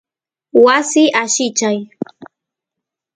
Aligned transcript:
wasi 0.63 1.03
allichay 1.21 1.77